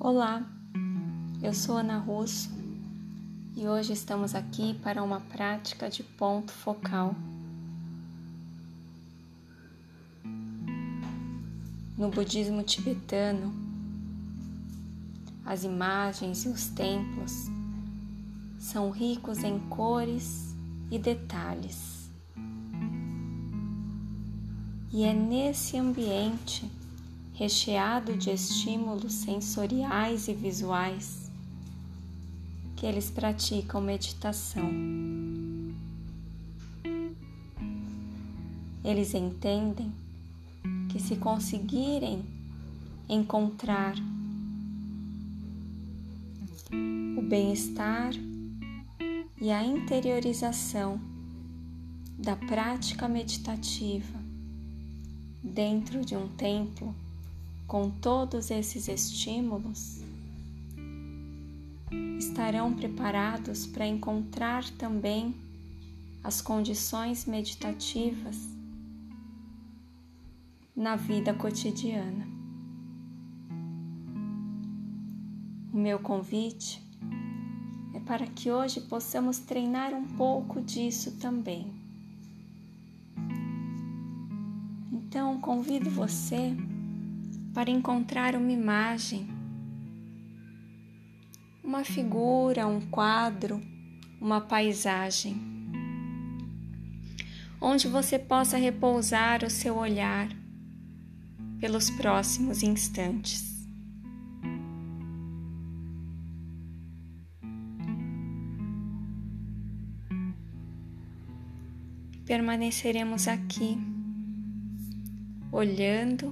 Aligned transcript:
Olá, 0.00 0.48
eu 1.42 1.52
sou 1.52 1.78
Ana 1.78 1.98
Russo 1.98 2.50
e 3.56 3.66
hoje 3.66 3.92
estamos 3.92 4.32
aqui 4.32 4.74
para 4.74 5.02
uma 5.02 5.18
prática 5.18 5.90
de 5.90 6.04
ponto 6.04 6.52
focal. 6.52 7.16
No 11.96 12.10
budismo 12.10 12.62
tibetano, 12.62 13.52
as 15.44 15.64
imagens 15.64 16.44
e 16.44 16.48
os 16.48 16.68
templos 16.68 17.46
são 18.56 18.92
ricos 18.92 19.42
em 19.42 19.58
cores 19.58 20.54
e 20.92 20.98
detalhes. 21.00 22.08
E 24.92 25.02
é 25.02 25.12
nesse 25.12 25.76
ambiente 25.76 26.70
recheado 27.38 28.16
de 28.16 28.30
estímulos 28.30 29.12
sensoriais 29.12 30.26
e 30.26 30.34
visuais, 30.34 31.30
que 32.74 32.84
eles 32.84 33.12
praticam 33.12 33.80
meditação. 33.80 34.68
Eles 38.84 39.14
entendem 39.14 39.92
que 40.88 40.98
se 40.98 41.14
conseguirem 41.14 42.24
encontrar 43.08 43.94
o 47.16 47.22
bem-estar 47.22 48.14
e 49.40 49.52
a 49.52 49.62
interiorização 49.62 51.00
da 52.18 52.34
prática 52.34 53.06
meditativa 53.06 54.18
dentro 55.40 56.04
de 56.04 56.16
um 56.16 56.26
templo 56.30 56.92
com 57.68 57.90
todos 57.90 58.50
esses 58.50 58.88
estímulos, 58.88 60.00
estarão 62.18 62.72
preparados 62.72 63.66
para 63.66 63.86
encontrar 63.86 64.64
também 64.78 65.34
as 66.24 66.40
condições 66.40 67.26
meditativas 67.26 68.48
na 70.74 70.96
vida 70.96 71.34
cotidiana. 71.34 72.26
O 75.70 75.76
meu 75.76 75.98
convite 75.98 76.82
é 77.92 78.00
para 78.00 78.26
que 78.26 78.50
hoje 78.50 78.80
possamos 78.80 79.38
treinar 79.40 79.92
um 79.92 80.06
pouco 80.16 80.62
disso 80.62 81.18
também. 81.18 81.70
Então, 84.90 85.38
convido 85.38 85.90
você 85.90 86.56
para 87.58 87.72
encontrar 87.72 88.36
uma 88.36 88.52
imagem, 88.52 89.26
uma 91.60 91.82
figura, 91.82 92.68
um 92.68 92.80
quadro, 92.82 93.60
uma 94.20 94.40
paisagem, 94.40 95.36
onde 97.60 97.88
você 97.88 98.16
possa 98.16 98.56
repousar 98.56 99.42
o 99.44 99.50
seu 99.50 99.76
olhar 99.76 100.28
pelos 101.58 101.90
próximos 101.90 102.62
instantes. 102.62 103.66
Permaneceremos 112.24 113.26
aqui, 113.26 113.76
olhando 115.50 116.30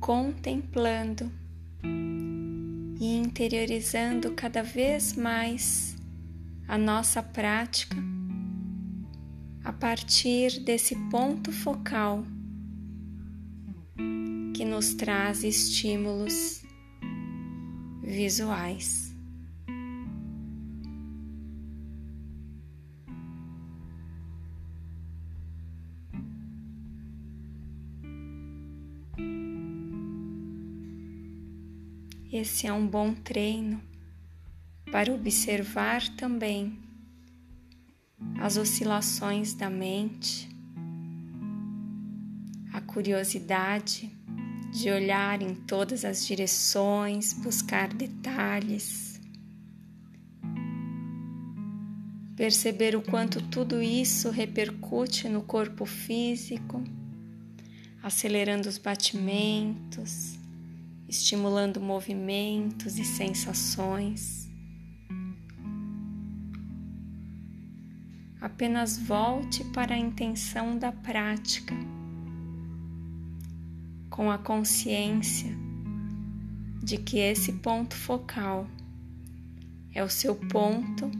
contemplando 0.00 1.30
e 3.00 3.16
interiorizando 3.16 4.32
cada 4.32 4.62
vez 4.62 5.14
mais 5.14 5.96
a 6.66 6.76
nossa 6.76 7.22
prática 7.22 7.96
a 9.64 9.72
partir 9.72 10.60
desse 10.60 10.96
ponto 11.10 11.52
focal 11.52 12.24
que 14.54 14.64
nos 14.64 14.94
traz 14.94 15.44
estímulos 15.44 16.62
visuais. 18.02 19.07
Esse 32.30 32.66
é 32.66 32.72
um 32.72 32.86
bom 32.86 33.14
treino 33.14 33.80
para 34.92 35.10
observar 35.14 36.06
também 36.14 36.78
as 38.38 38.58
oscilações 38.58 39.54
da 39.54 39.70
mente, 39.70 40.46
a 42.70 42.82
curiosidade 42.82 44.14
de 44.70 44.90
olhar 44.90 45.40
em 45.40 45.54
todas 45.54 46.04
as 46.04 46.26
direções, 46.26 47.32
buscar 47.32 47.88
detalhes, 47.94 49.18
perceber 52.36 52.94
o 52.94 53.00
quanto 53.00 53.40
tudo 53.40 53.80
isso 53.80 54.28
repercute 54.28 55.30
no 55.30 55.40
corpo 55.40 55.86
físico, 55.86 56.84
acelerando 58.02 58.68
os 58.68 58.76
batimentos 58.76 60.37
estimulando 61.08 61.80
movimentos 61.80 62.98
e 62.98 63.04
sensações. 63.04 64.48
Apenas 68.40 68.98
volte 68.98 69.64
para 69.64 69.94
a 69.94 69.98
intenção 69.98 70.78
da 70.78 70.92
prática, 70.92 71.74
com 74.10 74.30
a 74.30 74.38
consciência 74.38 75.56
de 76.82 76.98
que 76.98 77.18
esse 77.18 77.52
ponto 77.54 77.94
focal 77.94 78.68
é 79.94 80.02
o 80.02 80.08
seu 80.08 80.34
ponto 80.34 81.10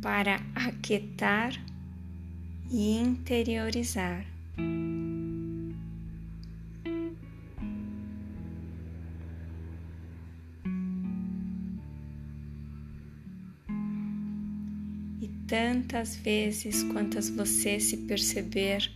para 0.00 0.40
aquietar 0.54 1.52
e 2.70 2.98
interiorizar. 2.98 4.24
Tantas 15.46 16.16
vezes 16.16 16.82
quantas 16.82 17.30
você 17.30 17.80
se 17.80 17.96
perceber 17.98 18.90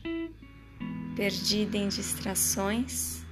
perdida 1.17 1.77
em 1.77 1.89
distrações, 1.89 3.23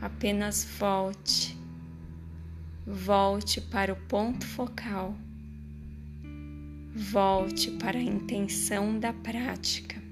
apenas 0.00 0.64
volte, 0.78 1.56
volte 2.86 3.60
para 3.60 3.92
o 3.92 3.96
ponto 4.08 4.46
focal, 4.46 5.16
volte 6.94 7.70
para 7.72 7.98
a 7.98 8.02
intenção 8.02 8.98
da 8.98 9.12
prática. 9.12 10.11